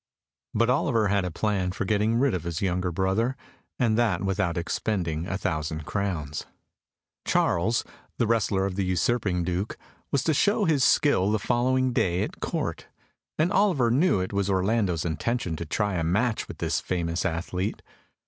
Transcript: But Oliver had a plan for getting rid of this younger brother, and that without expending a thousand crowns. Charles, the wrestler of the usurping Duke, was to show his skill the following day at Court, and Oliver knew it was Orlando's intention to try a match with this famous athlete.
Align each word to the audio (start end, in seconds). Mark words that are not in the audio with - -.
But 0.55 0.71
Oliver 0.71 1.09
had 1.09 1.25
a 1.25 1.29
plan 1.29 1.71
for 1.73 1.85
getting 1.85 2.15
rid 2.15 2.33
of 2.33 2.41
this 2.41 2.59
younger 2.59 2.91
brother, 2.91 3.37
and 3.77 3.99
that 3.99 4.23
without 4.23 4.57
expending 4.57 5.27
a 5.27 5.37
thousand 5.37 5.85
crowns. 5.85 6.47
Charles, 7.23 7.83
the 8.17 8.25
wrestler 8.25 8.65
of 8.65 8.77
the 8.77 8.83
usurping 8.83 9.43
Duke, 9.43 9.77
was 10.11 10.23
to 10.23 10.33
show 10.33 10.65
his 10.65 10.83
skill 10.83 11.29
the 11.29 11.37
following 11.37 11.93
day 11.93 12.23
at 12.23 12.39
Court, 12.39 12.87
and 13.37 13.51
Oliver 13.53 13.91
knew 13.91 14.19
it 14.21 14.33
was 14.33 14.49
Orlando's 14.49 15.05
intention 15.05 15.55
to 15.57 15.67
try 15.67 15.93
a 15.93 16.03
match 16.03 16.47
with 16.47 16.57
this 16.57 16.79
famous 16.79 17.23
athlete. 17.23 17.83